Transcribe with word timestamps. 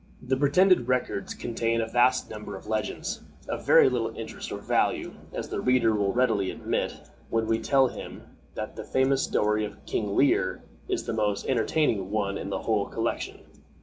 The 0.23 0.35
pretended 0.35 0.87
records 0.87 1.35
contain 1.35 1.79
a 1.79 1.87
vast 1.87 2.27
number 2.27 2.55
of 2.55 2.65
legends, 2.65 3.21
of 3.47 3.67
very 3.67 3.87
little 3.87 4.17
interest 4.17 4.51
or 4.51 4.57
value, 4.57 5.13
as 5.31 5.49
the 5.49 5.61
reader 5.61 5.93
will 5.93 6.11
readily 6.11 6.49
admit 6.49 6.99
when 7.29 7.45
we 7.45 7.59
tell 7.59 7.85
him 7.89 8.23
that 8.55 8.75
the 8.75 8.83
famous 8.83 9.21
story 9.21 9.63
of 9.63 9.85
King 9.85 10.15
Lear 10.15 10.63
is 10.87 11.03
the 11.05 11.13
most 11.13 11.45
entertaining 11.45 12.09
one 12.09 12.39
in 12.39 12.49
the 12.49 12.63
whole 12.63 12.87
collection. 12.87 13.41